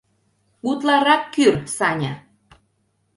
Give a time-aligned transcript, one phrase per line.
[0.69, 2.13] —Утларак кӱр, Саня!